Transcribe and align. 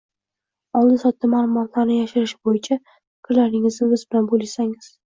oldi-sotdi 0.79 1.29
maʼlumotlarini 1.35 1.99
yashirish 1.99 2.35
boʻyicha 2.51 2.81
fikrlaringizni 2.89 3.95
biz 3.97 4.11
bilan 4.11 4.35
boʻlishsangiz. 4.37 4.95